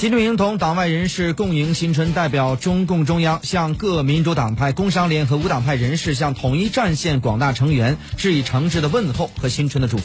[0.00, 10.04] 习近平同党外人士共迎新春，代表中共中央向各民主党派、工商联和无党派人士向统一战线广大成员致以诚挚的问候和新春的祝福。